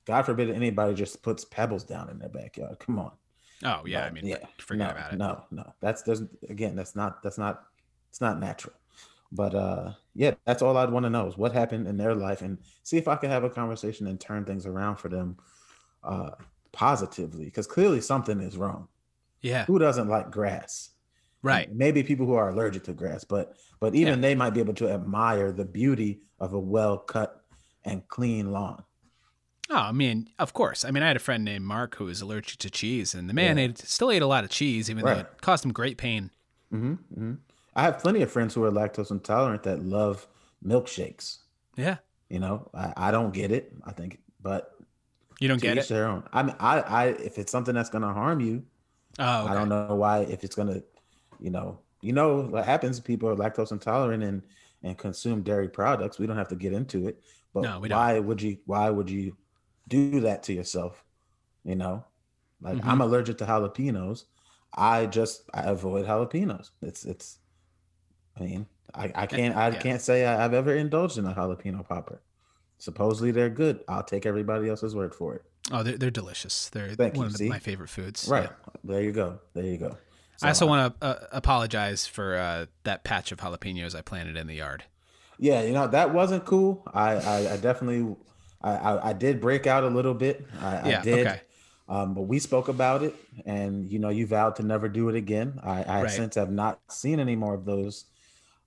[0.06, 2.80] God forbid anybody just puts pebbles down in their backyard.
[2.80, 3.12] Come on.
[3.64, 5.18] Oh yeah, I But, mean, forget no, about it.
[5.18, 6.76] No, no, that's doesn't again.
[6.76, 7.64] That's not that's not
[8.10, 8.76] it's not natural.
[9.32, 12.42] But uh, yeah, that's all I'd want to know is what happened in their life
[12.42, 15.38] and see if I can have a conversation and turn things around for them
[16.04, 16.32] uh,
[16.72, 18.88] positively because clearly something is wrong.
[19.42, 20.92] Yeah, Who doesn't like grass?
[21.42, 21.74] right.
[21.74, 24.90] Maybe people who are allergic to grass, but but even they might be able to
[24.90, 27.42] admire the beauty of a well cut
[27.84, 28.84] and clean lawn.
[29.70, 30.86] Oh, I mean, of course.
[30.86, 33.34] I mean, I had a friend named Mark who was allergic to cheese, and the
[33.34, 33.64] man Yeah.
[33.70, 36.32] ate, still ate a lot of cheese, even though it caused him great pain.
[36.72, 37.34] hmm hmm
[37.76, 40.28] I have plenty of friends who are lactose intolerant that love
[40.66, 41.40] milkshakes.
[41.78, 41.98] Yeah,
[42.30, 43.74] You know, I, I don't get it.
[43.86, 44.74] I think, but
[45.40, 45.90] you don't to get it.
[45.90, 46.24] their own.
[46.34, 48.64] I mean, I, I, if it's something that's gonna harm you,
[49.20, 49.52] Oh, okay.
[49.52, 50.22] I don't know why.
[50.22, 50.82] If it's gonna,
[51.40, 53.00] you know, you know what happens.
[53.00, 54.44] People are lactose intolerant and
[54.84, 56.20] and consume dairy products.
[56.20, 57.22] We don't have to get into it.
[57.54, 57.98] But No, we don't.
[57.98, 58.58] why would you?
[58.66, 59.36] Why would you
[59.88, 61.04] do that to yourself?
[61.64, 62.06] You know,
[62.62, 62.86] like Mhm.
[62.86, 64.26] I'm allergic to jalapenos.
[64.74, 66.72] I just I avoid jalapenos.
[66.82, 67.40] It's it's.
[68.38, 69.80] I mean, I, I can't I yeah.
[69.80, 72.22] can't say I, I've ever indulged in a jalapeno popper.
[72.78, 73.80] Supposedly they're good.
[73.88, 75.44] I'll take everybody else's word for it.
[75.72, 76.70] Oh, they're, they're delicious.
[76.70, 77.50] They're Thank you, one of the- see?
[77.50, 78.28] my favorite foods.
[78.28, 78.44] Right.
[78.44, 78.74] Yeah.
[78.84, 79.40] There you go.
[79.54, 79.98] There you go.
[80.44, 84.36] I also So, want to uh, apologize for uh, that patch of jalapenos I planted
[84.36, 84.84] in the yard.
[85.40, 86.84] Yeah, you know that wasn't cool.
[86.94, 88.16] I I, I definitely
[88.66, 90.46] I, I I did break out a little bit.
[90.60, 91.28] I, Yeah, I did.
[91.28, 91.42] okay.
[91.88, 93.14] Um, but we spoke about it,
[93.46, 95.60] and you know you vowed to never do it again.
[95.64, 96.12] I, I Right.
[96.20, 98.06] since have not seen any more of those,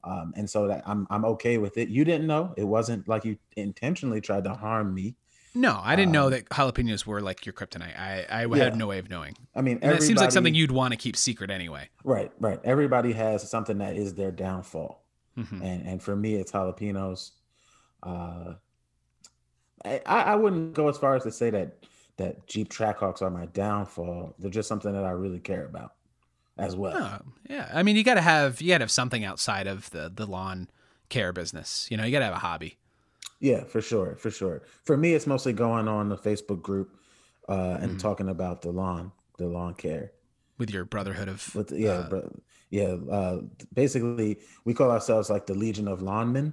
[0.04, 1.88] um, and so that I'm I'm okay with it.
[1.88, 5.16] You didn't know it wasn't like you intentionally tried to harm me.
[5.54, 7.98] No, I didn't know Um, that jalapenos were like your kryptonite.
[7.98, 8.64] I, I Yeah.
[8.64, 9.34] had no way of knowing.
[9.56, 11.88] I mean, And that seems like something you'd want to keep secret anyway.
[12.04, 12.60] right, right.
[12.62, 15.02] Everybody has something that is their downfall.
[15.36, 15.60] Mhm.
[15.68, 17.20] and and for me it's jalapenos
[18.04, 18.54] uh
[19.84, 21.84] I, I wouldn't go as far as to say that
[22.16, 25.92] that jeep trackhawks are my downfall they're just something that i really care about
[26.58, 27.70] as well Oh, yeah.
[27.72, 30.26] I mean, you got to have you got to have something outside of the the
[30.26, 30.68] lawn
[31.08, 31.86] care business.
[31.90, 32.78] You know, you got to have a hobby.
[33.40, 36.98] yeah for sure for sure for me it's mostly going on the facebook group
[37.48, 37.98] uh and Mhm.
[37.98, 40.12] talking about the lawn the lawn care
[40.58, 43.40] with your brotherhood of with yeah uh, bro, yeah uh
[43.72, 46.52] basically we call ourselves like the legion of lawnmen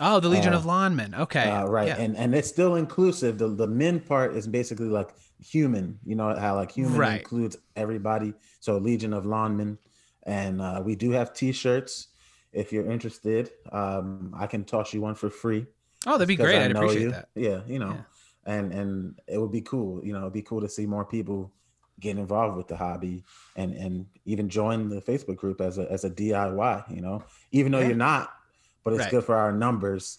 [0.00, 1.14] oh the Legion uh, of Lawnmen.
[1.18, 1.96] Okay, Uh, right, Yeah.
[1.98, 3.38] and and it's still inclusive.
[3.38, 5.98] The the men part is basically like human.
[6.04, 7.20] You know how like human Right.
[7.20, 8.34] includes everybody.
[8.60, 9.78] So Legion of Lawnmen,
[10.24, 12.08] and uh, we do have T-shirts.
[12.52, 15.66] If you're interested, um, I can toss you one for free.
[16.06, 16.56] oh, that'd be great.
[16.58, 17.10] I I'd appreciate you.
[17.12, 17.28] that.
[17.34, 18.54] Yeah, you know, Yeah.
[18.54, 20.04] and and it would be cool.
[20.04, 21.52] You know, it'd be cool to see more people
[22.00, 23.22] get involved with the hobby
[23.56, 26.84] and and even join the Facebook group as a as a DIY.
[26.94, 27.88] You know, even though Yeah.
[27.88, 28.30] you're not,
[28.84, 29.10] but it's Right.
[29.10, 30.18] good for our numbers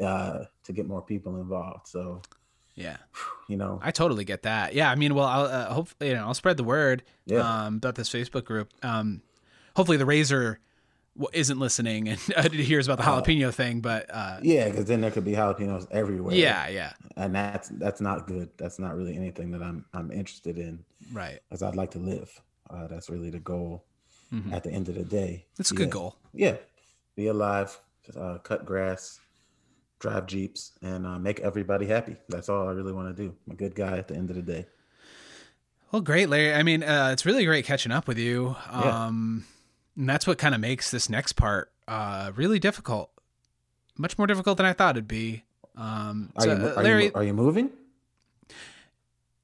[0.00, 1.86] uh, to get more people involved.
[1.88, 2.20] So
[2.74, 2.96] Yeah,
[3.48, 4.74] you know, I totally get that.
[4.74, 7.38] Yeah, I mean, well, I'll uh, hope you know I'll spread the word Yeah.
[7.66, 8.72] um, about this Facebook group.
[8.82, 9.22] Um,
[9.76, 10.58] hopefully, the Razor
[11.32, 13.20] isn't listening and uh, hears about the Oh.
[13.22, 13.80] jalapeno thing.
[13.80, 16.34] But uh, yeah, because then there could be jalapenos everywhere.
[16.34, 18.48] yeah, yeah, and that's that's not good.
[18.56, 21.38] That's not really anything that I'm I'm interested in, right.
[21.52, 22.40] as I'd like to live.
[22.68, 23.84] Uh, that's really the goal.
[24.32, 24.52] Mhm.
[24.52, 25.78] At the end of the day, It's a Yeah.
[25.78, 26.16] good goal.
[26.32, 26.56] Yeah,
[27.14, 27.78] be alive,
[28.16, 29.20] uh, cut grass,
[29.98, 32.16] drive jeeps, and uh, make everybody happy.
[32.28, 33.34] That's all I really want to do.
[33.46, 34.66] I'm a good guy at the end of the day.
[35.92, 36.54] Well, great, Larry.
[36.54, 38.56] I mean, uh, it's really great catching up with you.
[38.72, 39.06] Yeah.
[39.06, 39.44] Um,
[39.96, 43.10] And that's what kind of makes this next part uh, really difficult.
[43.96, 45.44] Much more difficult than I thought it'd be.
[45.76, 47.70] Um, Are, so, you, uh, are, Larry, you, are you moving?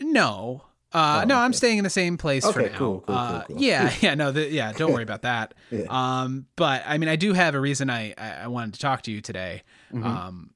[0.00, 0.64] no.
[0.92, 2.68] Uh, Oh, no, I'm staying in the same place for now.
[2.76, 3.62] cool, cool, uh, cool, cool.
[3.64, 4.72] Yeah, yeah, no, the, yeah.
[4.72, 5.54] Don't worry about that.
[5.70, 5.84] Yeah.
[5.88, 9.12] Um, but I mean, I do have a reason I I, wanted to talk to
[9.12, 9.62] you today.
[9.92, 10.04] Mhm.
[10.04, 10.50] Um,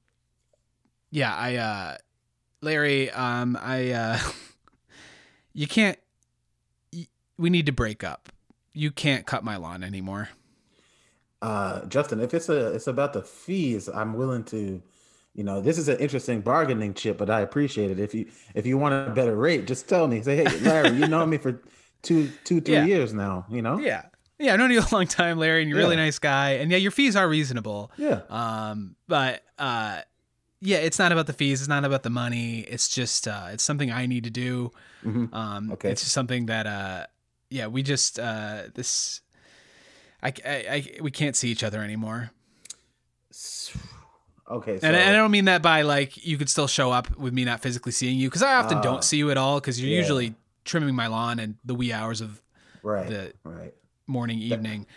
[1.09, 1.97] yeah, I, uh,
[2.61, 4.19] Larry, um, I, uh,
[5.53, 5.97] you can't.
[6.91, 8.27] y- We need to break up.
[8.73, 10.29] You can't cut my lawn anymore.
[11.41, 14.81] Uh, Justin, if it's a it's about the fees, I'm willing to,
[15.35, 17.99] you know, this is an interesting bargaining chip, but I appreciate it.
[17.99, 20.21] If you if you want a better rate, just tell me.
[20.23, 21.61] Say, hey, Larry, you know me for
[22.01, 22.85] two two three Yeah.
[22.85, 23.45] years now.
[23.49, 24.03] You know, Yeah,
[24.39, 24.53] yeah.
[24.53, 26.03] I've known you a long time, Larry, and you're a really Yeah.
[26.05, 26.51] nice guy.
[26.61, 27.91] And yeah, your fees are reasonable.
[27.97, 30.01] yeah, Um, but uh,
[30.61, 31.59] yeah, it's not about the fees.
[31.61, 32.61] It's not about the money.
[32.61, 34.71] It's just uh, it's something I need to do.
[35.03, 35.33] Mhm.
[35.33, 35.91] Um, Okay.
[35.91, 37.05] It's just something that uh,
[37.49, 39.21] yeah, we just uh, this.
[40.23, 42.31] I, I, I we can't see each other anymore,
[44.49, 44.79] okay.
[44.79, 47.15] So, and, I- and I don't mean that by like you could still show up
[47.17, 48.81] with me not physically seeing you because I often Ah.
[48.81, 49.99] don't see you at all because you're Yeah.
[49.99, 52.41] usually trimming my lawn in the wee hours of
[52.83, 53.73] right, the right.
[54.07, 54.87] morning, evening.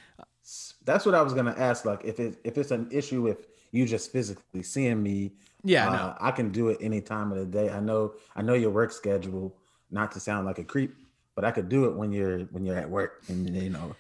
[0.85, 1.85] That's what I was gonna ask.
[1.85, 5.33] Like, if it if it's an issue with you just physically seeing me,
[5.63, 6.17] Yeah, uh, no.
[6.21, 7.69] I can do it any time of the day.
[7.71, 9.55] I know I know your work schedule.
[9.91, 10.95] Not to sound like a creep,
[11.35, 13.95] but I could do it when you're when you're at work, and you know,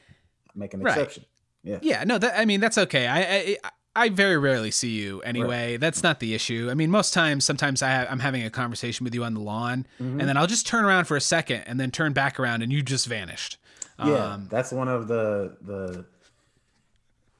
[0.54, 0.92] make an Right.
[0.96, 1.24] exception.
[1.62, 1.78] Yeah.
[1.82, 3.06] Yeah, no, that I mean that's okay.
[3.06, 3.56] I I,
[3.98, 5.76] I very rarely see you anyway.
[5.76, 6.68] That's not the issue.
[6.70, 9.87] I mean, most times, sometimes I I'm having a conversation with you on the lawn,
[10.00, 10.20] Mhm.
[10.20, 12.72] and then I'll just turn around for a second, and then turn back around, and
[12.72, 13.58] you just vanished.
[13.98, 16.04] yeah Um, that's one of the the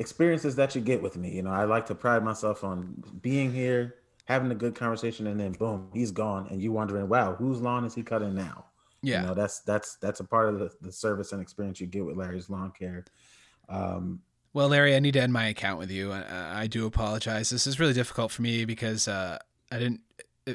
[0.00, 3.52] experiences that you get with me you know i like to pride myself on being
[3.52, 3.94] here
[4.26, 7.84] having a good conversation and then boom he's gone and you wondering wow whose lawn
[7.84, 8.64] is he cutting now
[9.02, 11.86] yeah, you know that's that's that's a part of the, the service and experience you
[11.86, 13.04] get with larry's lawn care
[13.68, 14.20] um
[14.52, 16.12] Well, Larry, I need to end my account with you.
[16.12, 17.50] I, I do apologize.
[17.50, 19.38] This is really difficult for me because uh,
[19.70, 20.00] I didn't
[20.46, 20.54] uh,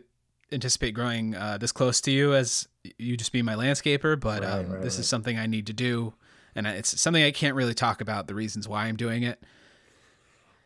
[0.52, 4.20] anticipate growing uh, this close to you as you just being my landscaper.
[4.20, 5.02] But Right, um, right, this right.
[5.02, 6.14] is something I need to do,
[6.56, 9.42] and it's something I can't really talk about the reasons why I'm doing it.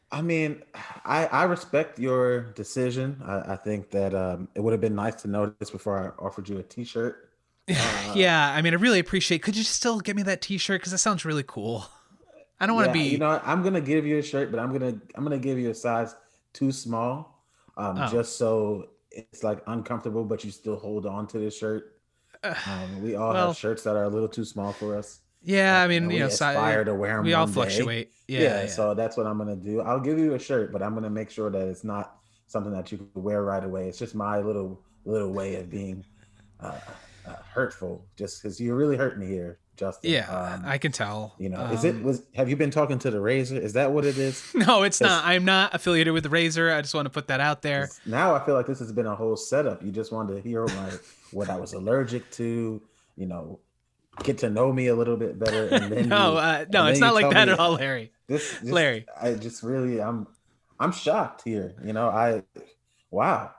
[0.10, 0.64] I mean,
[1.04, 3.22] I, I respect your decision.
[3.26, 6.24] I, I think that um, it would have been nice to know this before I
[6.24, 7.24] offered you a T-shirt.
[7.70, 9.44] Uh, yeah, I mean, I really appreciate.
[9.44, 10.80] Could you still get me that T-shirt?
[10.80, 11.86] Because that sounds really cool.
[12.60, 13.10] I don't want to Yeah, be.
[13.12, 13.42] You know.
[13.44, 16.16] I'm gonna give you a shirt, but I'm gonna I'm gonna give you a size
[16.54, 17.44] too small,
[17.78, 18.08] um, Oh.
[18.12, 21.94] just so it's like uncomfortable, but you still hold on to the shirt.
[22.44, 25.22] Um, we all well- have shirts that are a little too small for us.
[25.42, 28.12] yeah, I mean, you know, si- aspire to wear 'em we all fluctuate.
[28.28, 28.68] Yeah, Yeah, yeah.
[28.68, 29.82] so that's what I'm gonna do.
[29.82, 32.18] I'll give you a shirt, but I'm gonna make sure that it's not
[32.48, 33.88] something that you can wear right away.
[33.90, 36.04] It's just my little little way of being
[36.60, 36.80] uh,
[37.28, 40.12] uh, hurtful, just because you're really hurting me here, Justin.
[40.12, 41.36] yeah, Um, I can tell.
[41.38, 42.24] you know, is it Um, was?
[42.36, 43.56] Have you been talking to the razor?
[43.56, 44.44] Is that what it is?
[44.56, 45.24] No, it's not.
[45.24, 46.72] I'm not affiliated with the Razor.
[46.72, 47.90] I just want to put that out there.
[48.06, 49.84] Now I feel like this has been a whole setup.
[49.84, 50.92] You just wanted to hear my
[51.32, 52.82] what I was allergic to,
[53.16, 53.60] you know,
[54.24, 55.68] get to know me a little bit better.
[55.68, 58.12] And then No, you- uh, no, it's not like that me- at all, Larry.
[58.28, 59.06] This, this Larry.
[59.22, 60.28] I just really I'm
[60.80, 61.76] I'm shocked here.
[61.86, 62.44] You know, I
[63.12, 63.52] wow.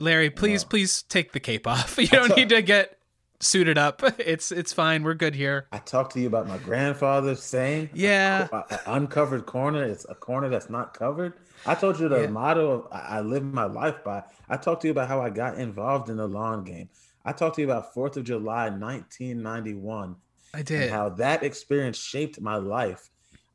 [0.00, 1.98] Larry, please, please take the cape off.
[2.00, 2.98] You don't need to get
[3.40, 4.02] suited up.
[4.18, 5.02] It's it's fine.
[5.02, 5.66] We're good here.
[5.72, 8.48] I talked to you about my grandfather saying Yeah.
[8.86, 11.34] uncovered corner is a corner that's not covered.
[11.66, 12.26] I told you the Yeah.
[12.28, 14.22] motto of I live my life by.
[14.48, 16.88] I talked to you about how I got involved in the lawn game.
[17.24, 20.16] I talked to you about Fourth of July, 1991,
[20.54, 20.90] I and did.
[20.90, 23.10] how that experience shaped my life.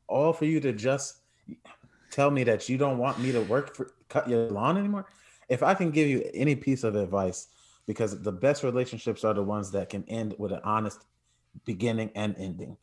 [0.08, 1.18] All for you to just
[2.10, 5.06] tell me that you don't want me to work for cut your lawn anymore.
[5.48, 7.48] If I can give you any piece of advice,
[7.86, 11.04] because the best relationships are the ones that can end with an honest
[11.64, 12.76] beginning and ending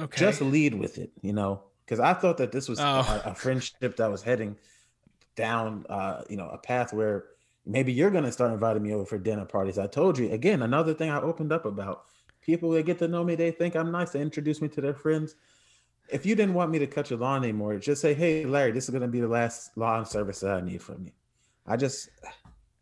[0.00, 0.20] Okay.
[0.20, 2.84] just lead with it, you know, because I thought that this was Oh.
[2.84, 4.56] a, a friendship that was heading
[5.36, 7.24] down, uh, you know, a path where
[7.64, 9.78] maybe you're going to start inviting me over for dinner parties.
[9.78, 12.04] I told you again, another thing I opened up about
[12.42, 14.10] people that get to know me, they think I'm nice.
[14.10, 15.34] They introduce me to their friends.
[16.08, 18.84] If you didn't want me to cut your lawn anymore, just say, "Hey, Larry, this
[18.84, 21.12] is going to be the last lawn service that I need from you."
[21.66, 22.10] I just,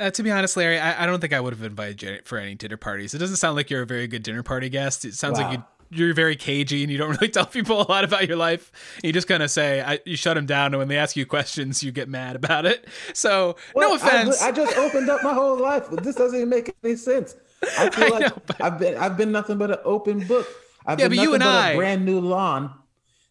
[0.07, 2.39] Uh, to be honest, Larry, I, I don't think I would have invited you for
[2.39, 3.15] any dinner parties.
[3.15, 5.05] It doesn't sound like you're a very good dinner party guest.
[5.05, 8.03] It sounds like you you're very cagey and you don't really tell people a lot
[8.05, 8.73] about your life.
[9.05, 11.25] You just kind of say I, you shut them down, and when they ask you
[11.25, 12.87] questions, you get mad about it.
[13.13, 14.43] So no Well, I- offense.
[14.43, 15.89] I, just opened up my whole life.
[15.91, 17.37] This doesn't even make any sense.
[17.79, 20.47] I feel I like know, but- I've been I've been nothing but an open book.
[20.87, 22.75] I've Yeah, been but you and but I- a brand new lawn.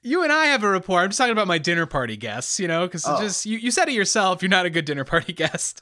[0.02, 1.02] you and I have a rapport.
[1.02, 3.20] I'm just talking about my dinner party guests, you know, because Oh.
[3.22, 4.42] just you, you said it yourself.
[4.42, 5.82] You're not a good dinner party guest.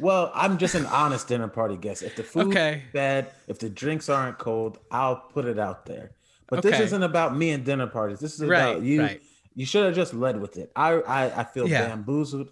[0.00, 2.02] Well, I'm just an honest dinner party guest.
[2.02, 2.82] If the food Okay.
[2.86, 6.12] is bad, if the drinks aren't cold, I'll put it out there.
[6.48, 8.20] But this isn't about me and dinner parties.
[8.20, 9.02] This is Right, about you.
[9.02, 9.22] right.
[9.54, 10.70] You should have just led with it.
[10.76, 11.88] I I, I feel Yeah.
[11.88, 12.50] bamboozled,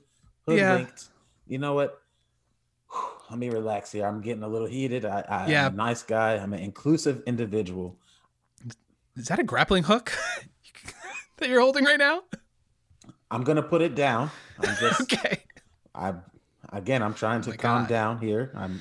[0.49, 0.87] Yeah.
[1.47, 2.01] You know what?
[3.31, 4.07] Let me relax here.
[4.07, 5.05] I'm getting a little heated.
[5.05, 5.67] I, I, Yeah.
[5.67, 6.35] I'm a nice guy.
[6.35, 7.97] I'm an inclusive individual.
[9.17, 10.13] Is that a grappling hook
[11.39, 12.23] that you're holding right now?
[13.31, 14.31] I'm gonna put it down.
[14.61, 15.43] I'm just Okay.
[15.95, 16.15] I
[16.73, 17.89] again I'm trying to my calm God.
[17.89, 18.53] down here.
[18.55, 18.81] I'm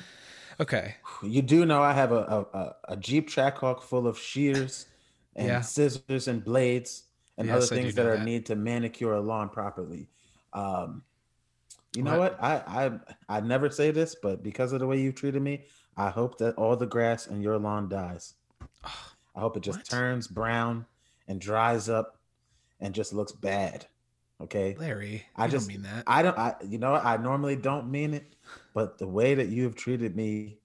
[0.59, 0.95] Okay.
[1.23, 4.85] you do know I have a a, a, Jeep Trackhawk full of shears
[5.35, 5.61] and Yeah.
[5.61, 7.03] scissors and blades
[7.37, 8.25] and Yes, other things that are that.
[8.25, 10.09] need to manicure a lawn properly.
[10.53, 11.03] Um,
[11.93, 12.39] you know What?
[12.39, 12.43] what?
[12.43, 15.65] I I I never say this, but because of the way you've treated me,
[15.97, 18.35] I hope that all the grass in your lawn dies.
[18.83, 19.89] I hope it just What?
[19.89, 20.85] turns brown
[21.27, 22.17] and dries up
[22.79, 23.87] and just looks bad.
[24.41, 24.75] Okay.
[24.77, 26.03] Larry, I just- don't mean that.
[26.07, 26.37] I don't.
[26.37, 26.93] I you know?
[26.93, 28.25] I normally don't mean it,
[28.73, 30.57] but the way that you have treated me,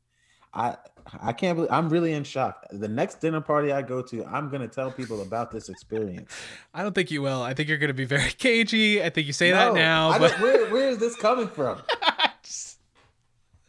[0.53, 0.77] I
[1.23, 2.67] I can't believe I'm really in shock.
[2.73, 6.33] The next dinner party I go to, I'm gonna tell people about this experience.
[6.75, 7.43] I don't think you will.
[7.43, 9.03] I think you're going to be very cagey.
[9.03, 11.81] I think you say that now, but where where is this coming from?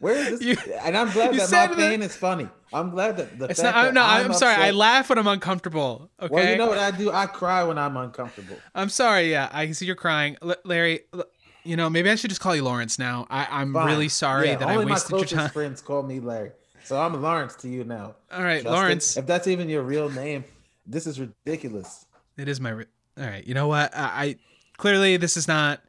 [0.02, 0.42] Where is this?
[0.66, 2.48] You- and I'm glad that my pain is funny.
[2.72, 3.82] I'm glad that the it's fact not.
[3.82, 4.54] that I'm, no, I'm, I'm sorry.
[4.60, 6.10] I laugh when I'm uncomfortable.
[6.20, 6.34] Okay.
[6.34, 7.12] Well, you know what I do?
[7.12, 8.56] I cry when I'm uncomfortable.
[8.74, 9.30] I'm sorry.
[9.30, 11.00] Yeah, I can see you're crying, L- Larry.
[11.14, 11.24] l-
[11.64, 13.26] You know, maybe I should just call you Lawrence now.
[13.30, 13.86] I, I'm Fine.
[13.86, 15.50] really sorry Yeah, that I only my wasted your closest time.
[15.50, 16.50] friends call me Larry,
[16.82, 18.16] so I'm Lawrence to you now.
[18.32, 19.16] All right, Justin, Lawrence.
[19.16, 20.44] If that's even your real name,
[20.84, 22.06] this is ridiculous.
[22.36, 22.70] It is my.
[22.70, 22.86] Re-
[23.18, 23.46] All right.
[23.46, 23.94] You know what?
[23.96, 24.36] I, I
[24.78, 25.80] clearly this is not.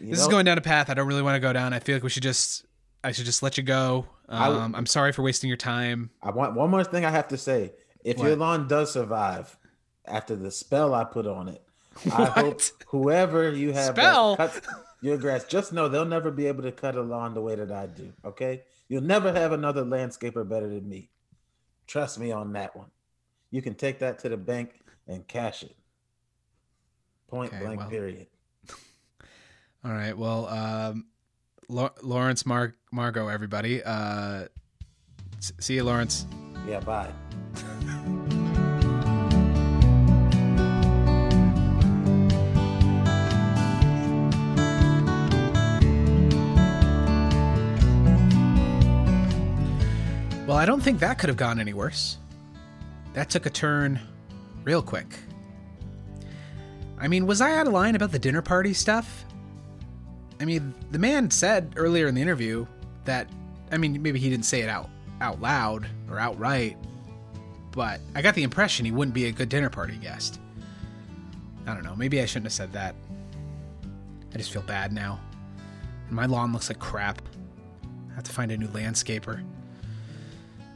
[0.00, 1.72] You This is going down a path I don't really want to go down.
[1.74, 2.64] I feel like we should just.
[3.08, 4.04] I should just let you go.
[4.28, 6.10] Um, I'm sorry for wasting your time.
[6.22, 7.72] I want one more thing I have to say.
[8.04, 8.38] If your What?
[8.38, 9.56] lawn does survive
[10.04, 11.62] after the spell I put on it,
[12.12, 14.36] I hope whoever you have Spell?
[14.36, 14.60] cuts
[15.00, 17.72] your grass, just know they'll never be able to cut a lawn the way that
[17.72, 18.12] I do.
[18.26, 21.08] Okay, you'll never have another landscaper better than me.
[21.86, 22.90] Trust me on that one.
[23.50, 25.74] You can take that to the bank and cash it.
[27.28, 27.80] Point Okay, blank.
[27.80, 27.88] well.
[27.88, 28.26] Period.
[29.84, 30.16] All right.
[30.16, 31.06] Well, um,
[31.70, 33.82] Lawrence, Mar- Margot, everybody.
[33.82, 34.46] Uh,
[35.38, 36.26] s- see you, Lawrence.
[36.66, 36.80] Yeah.
[36.80, 37.12] Bye.
[50.46, 52.16] Well, I don't think that could have gone any worse.
[53.12, 54.00] That took a turn
[54.64, 55.06] real quick.
[56.98, 59.26] I mean, was I out of line about the dinner party stuff?
[60.40, 62.66] I mean, the man said earlier in the interview
[63.08, 63.28] that
[63.70, 64.88] I mean, maybe he didn't say it out
[65.20, 66.76] out loud or outright,
[67.72, 70.40] but I got the impression he wouldn't be a good dinner party guest.
[71.66, 72.94] I don't know, maybe I shouldn't have said that.
[74.32, 75.20] I just feel bad now.
[76.06, 77.20] And my lawn looks like crap.
[78.10, 79.44] I have to find a new landscaper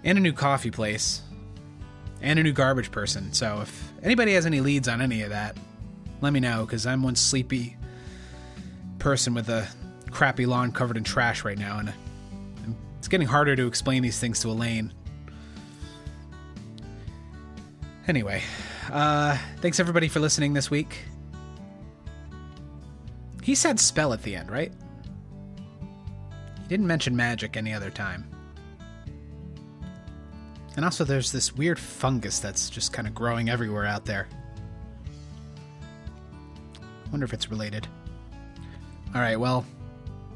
[0.05, 1.23] and a new coffee place
[2.21, 3.33] and a new garbage person.
[3.33, 5.57] So if anybody has any leads on any of that,
[6.21, 7.77] let me know because I'm one sleepy
[8.99, 9.69] person with a
[10.11, 11.93] crappy lawn covered in trash right now, and
[13.03, 14.93] it's getting harder to explain these things to Elaine.
[18.07, 18.45] Anyway,
[18.93, 21.01] uh, thanks everybody for listening this week.
[23.43, 24.73] He said spell at the end, right?
[26.61, 28.25] He didn't mention magic any other time.
[30.77, 34.29] And also, there's this weird fungus that's just kind of growing everywhere out there.
[37.11, 37.89] Wonder if it's related.
[39.13, 39.67] All right, well,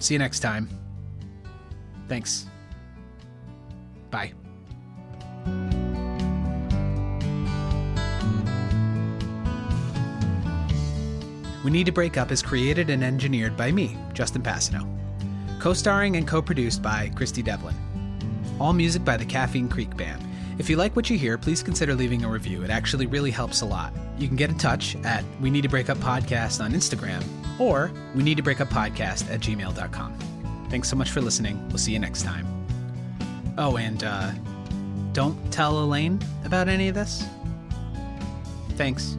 [0.00, 0.68] see you next time.
[2.08, 2.46] Thanks.
[4.16, 4.32] Bye.
[11.62, 14.88] We Need to Break Up is created and engineered by me, Justin Passano.
[15.60, 17.74] Co starring and co produced by Christy Devlin.
[18.58, 20.22] All music by the Caffeine Creek Band.
[20.58, 22.62] If you like what you hear, please consider leaving a review.
[22.64, 23.92] It actually really helps a lot.
[24.16, 27.22] You can get in touch at We Need to Break Up Podcast on Instagram
[27.60, 30.18] or We Need to Break Up Podcast at gmail.com.
[30.70, 31.62] Thanks so much for listening.
[31.68, 32.55] We'll see you next time.
[33.58, 34.32] Oh, and uh,
[35.12, 37.24] don't tell Elaine about any of this.
[38.70, 39.16] Thanks.